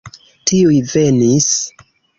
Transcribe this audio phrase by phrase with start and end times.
[0.51, 1.53] Tiuj venis.